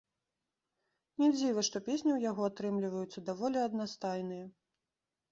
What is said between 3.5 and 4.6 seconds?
аднастайныя.